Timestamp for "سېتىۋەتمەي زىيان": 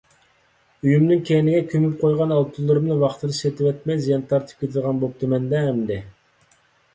3.41-4.25